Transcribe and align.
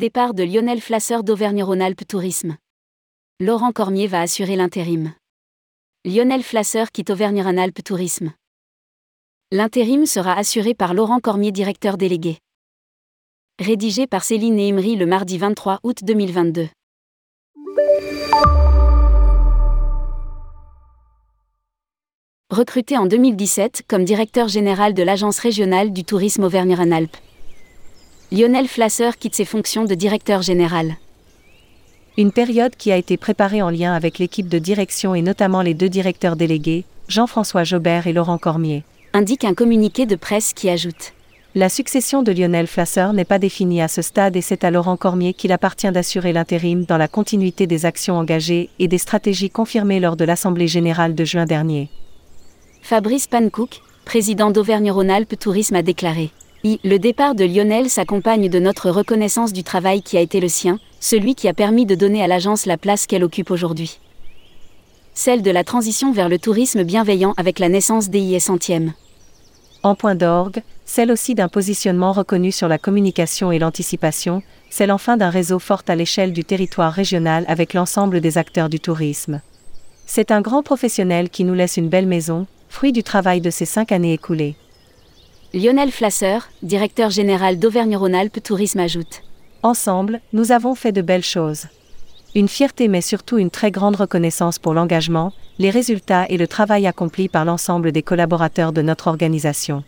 Départ 0.00 0.32
de 0.32 0.42
Lionel 0.42 0.80
Flasseur 0.80 1.24
d'Auvergne-Rhône-Alpes 1.24 2.08
Tourisme. 2.08 2.56
Laurent 3.38 3.70
Cormier 3.70 4.06
va 4.06 4.22
assurer 4.22 4.56
l'intérim. 4.56 5.12
Lionel 6.06 6.42
Flasseur 6.42 6.90
quitte 6.90 7.10
Auvergne-Rhône-Alpes 7.10 7.84
Tourisme. 7.84 8.32
L'intérim 9.52 10.06
sera 10.06 10.32
assuré 10.38 10.72
par 10.72 10.94
Laurent 10.94 11.20
Cormier, 11.20 11.52
directeur 11.52 11.98
délégué. 11.98 12.38
Rédigé 13.58 14.06
par 14.06 14.24
Céline 14.24 14.58
Imri 14.58 14.96
le 14.96 15.04
mardi 15.04 15.36
23 15.36 15.80
août 15.82 15.98
2022. 16.02 16.68
Recruté 22.48 22.96
en 22.96 23.04
2017 23.04 23.82
comme 23.86 24.04
directeur 24.04 24.48
général 24.48 24.94
de 24.94 25.02
l'Agence 25.02 25.38
régionale 25.40 25.92
du 25.92 26.04
tourisme 26.04 26.44
Auvergne-Rhône-Alpes. 26.44 27.18
Lionel 28.32 28.68
Flasseur 28.68 29.16
quitte 29.16 29.34
ses 29.34 29.44
fonctions 29.44 29.84
de 29.84 29.94
directeur 29.96 30.40
général. 30.40 30.94
Une 32.16 32.30
période 32.30 32.76
qui 32.76 32.92
a 32.92 32.96
été 32.96 33.16
préparée 33.16 33.60
en 33.60 33.70
lien 33.70 33.92
avec 33.92 34.20
l'équipe 34.20 34.48
de 34.48 34.60
direction 34.60 35.16
et 35.16 35.22
notamment 35.22 35.62
les 35.62 35.74
deux 35.74 35.88
directeurs 35.88 36.36
délégués, 36.36 36.84
Jean-François 37.08 37.64
Jobert 37.64 38.06
et 38.06 38.12
Laurent 38.12 38.38
Cormier. 38.38 38.84
Indique 39.14 39.44
un 39.44 39.54
communiqué 39.54 40.06
de 40.06 40.14
presse 40.14 40.52
qui 40.52 40.70
ajoute. 40.70 41.12
La 41.56 41.68
succession 41.68 42.22
de 42.22 42.30
Lionel 42.30 42.68
Flasseur 42.68 43.12
n'est 43.14 43.24
pas 43.24 43.40
définie 43.40 43.82
à 43.82 43.88
ce 43.88 44.00
stade 44.00 44.36
et 44.36 44.42
c'est 44.42 44.62
à 44.62 44.70
Laurent 44.70 44.96
Cormier 44.96 45.34
qu'il 45.34 45.50
appartient 45.50 45.90
d'assurer 45.90 46.32
l'intérim 46.32 46.84
dans 46.84 46.98
la 46.98 47.08
continuité 47.08 47.66
des 47.66 47.84
actions 47.84 48.16
engagées 48.16 48.70
et 48.78 48.86
des 48.86 48.98
stratégies 48.98 49.50
confirmées 49.50 49.98
lors 49.98 50.14
de 50.14 50.24
l'Assemblée 50.24 50.68
générale 50.68 51.16
de 51.16 51.24
juin 51.24 51.46
dernier. 51.46 51.90
Fabrice 52.80 53.26
Pankouk, 53.26 53.80
président 54.04 54.52
d'Auvergne-Rhône-Alpes 54.52 55.36
Tourisme, 55.36 55.74
a 55.74 55.82
déclaré. 55.82 56.30
Le 56.62 56.98
départ 56.98 57.34
de 57.34 57.44
Lionel 57.46 57.88
s'accompagne 57.88 58.50
de 58.50 58.58
notre 58.58 58.90
reconnaissance 58.90 59.54
du 59.54 59.64
travail 59.64 60.02
qui 60.02 60.18
a 60.18 60.20
été 60.20 60.40
le 60.40 60.48
sien, 60.48 60.78
celui 61.00 61.34
qui 61.34 61.48
a 61.48 61.54
permis 61.54 61.86
de 61.86 61.94
donner 61.94 62.22
à 62.22 62.26
l'agence 62.26 62.66
la 62.66 62.76
place 62.76 63.06
qu'elle 63.06 63.24
occupe 63.24 63.50
aujourd'hui. 63.50 63.98
Celle 65.14 65.40
de 65.40 65.50
la 65.50 65.64
transition 65.64 66.12
vers 66.12 66.28
le 66.28 66.38
tourisme 66.38 66.84
bienveillant 66.84 67.32
avec 67.38 67.60
la 67.60 67.70
naissance 67.70 68.10
d'EIS 68.10 68.40
centième. 68.40 68.92
En 69.82 69.94
point 69.94 70.14
d'orgue, 70.14 70.62
celle 70.84 71.10
aussi 71.10 71.34
d'un 71.34 71.48
positionnement 71.48 72.12
reconnu 72.12 72.52
sur 72.52 72.68
la 72.68 72.76
communication 72.76 73.50
et 73.52 73.58
l'anticipation, 73.58 74.42
celle 74.68 74.92
enfin 74.92 75.16
d'un 75.16 75.30
réseau 75.30 75.58
fort 75.58 75.82
à 75.88 75.96
l'échelle 75.96 76.34
du 76.34 76.44
territoire 76.44 76.92
régional 76.92 77.46
avec 77.48 77.72
l'ensemble 77.72 78.20
des 78.20 78.36
acteurs 78.36 78.68
du 78.68 78.80
tourisme. 78.80 79.40
C'est 80.04 80.30
un 80.30 80.42
grand 80.42 80.62
professionnel 80.62 81.30
qui 81.30 81.44
nous 81.44 81.54
laisse 81.54 81.78
une 81.78 81.88
belle 81.88 82.06
maison, 82.06 82.46
fruit 82.68 82.92
du 82.92 83.02
travail 83.02 83.40
de 83.40 83.48
ces 83.48 83.64
cinq 83.64 83.92
années 83.92 84.12
écoulées. 84.12 84.56
Lionel 85.52 85.90
Flasseur, 85.90 86.48
directeur 86.62 87.10
général 87.10 87.58
d'Auvergne-Rhône-Alpes 87.58 88.40
Tourisme 88.40 88.78
ajoute. 88.78 89.22
Ensemble, 89.64 90.20
nous 90.32 90.52
avons 90.52 90.76
fait 90.76 90.92
de 90.92 91.02
belles 91.02 91.24
choses. 91.24 91.66
Une 92.36 92.46
fierté 92.46 92.86
mais 92.86 93.00
surtout 93.00 93.36
une 93.36 93.50
très 93.50 93.72
grande 93.72 93.96
reconnaissance 93.96 94.60
pour 94.60 94.74
l'engagement, 94.74 95.32
les 95.58 95.70
résultats 95.70 96.26
et 96.28 96.36
le 96.36 96.46
travail 96.46 96.86
accompli 96.86 97.28
par 97.28 97.44
l'ensemble 97.44 97.90
des 97.90 98.02
collaborateurs 98.02 98.72
de 98.72 98.80
notre 98.80 99.08
organisation. 99.08 99.82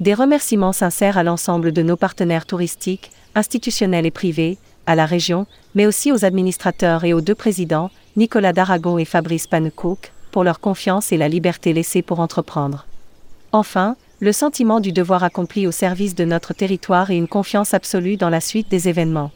Des 0.00 0.14
remerciements 0.14 0.72
sincères 0.72 1.16
à 1.16 1.22
l'ensemble 1.22 1.70
de 1.70 1.82
nos 1.82 1.96
partenaires 1.96 2.44
touristiques, 2.44 3.12
institutionnels 3.36 4.06
et 4.06 4.10
privés, 4.10 4.58
à 4.86 4.96
la 4.96 5.06
région, 5.06 5.46
mais 5.76 5.86
aussi 5.86 6.10
aux 6.10 6.24
administrateurs 6.24 7.04
et 7.04 7.12
aux 7.12 7.20
deux 7.20 7.36
présidents, 7.36 7.92
Nicolas 8.16 8.52
Daragon 8.52 8.98
et 8.98 9.04
Fabrice 9.04 9.46
Pannecook, 9.46 10.12
pour 10.32 10.42
leur 10.42 10.58
confiance 10.58 11.12
et 11.12 11.16
la 11.16 11.28
liberté 11.28 11.72
laissée 11.72 12.02
pour 12.02 12.18
entreprendre. 12.18 12.84
Enfin, 13.52 13.96
le 14.20 14.32
sentiment 14.32 14.80
du 14.80 14.92
devoir 14.92 15.22
accompli 15.22 15.66
au 15.66 15.70
service 15.70 16.16
de 16.16 16.24
notre 16.24 16.52
territoire 16.52 17.10
et 17.10 17.16
une 17.16 17.28
confiance 17.28 17.72
absolue 17.72 18.16
dans 18.16 18.30
la 18.30 18.40
suite 18.40 18.68
des 18.68 18.88
événements. 18.88 19.30